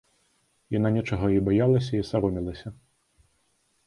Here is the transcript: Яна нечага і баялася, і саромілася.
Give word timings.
Яна 0.75 0.89
нечага 0.95 1.27
і 1.37 1.43
баялася, 1.49 1.93
і 1.99 2.05
саромілася. 2.13 2.67